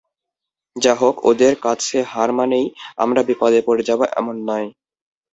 যাহোক, 0.75 1.15
ওদের 1.25 1.53
কাছে 1.61 1.97
হার 2.03 2.29
মানেই 2.33 2.65
আমরা 2.97 3.21
বাদ 3.29 3.53
পড়ে 3.67 3.83
যাব, 3.83 3.99
এমন 4.19 4.35
নয়। 4.47 4.67